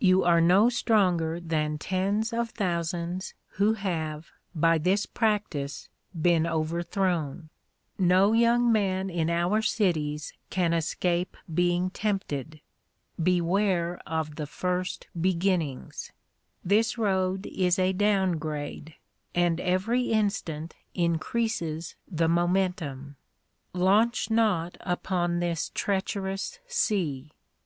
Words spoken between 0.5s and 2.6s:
stronger than tens of